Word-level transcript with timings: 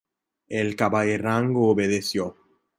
el 0.49 0.75
caballerango 0.75 1.67
obedeció. 1.69 2.35